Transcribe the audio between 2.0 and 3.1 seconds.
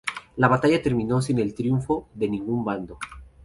de ningún bando.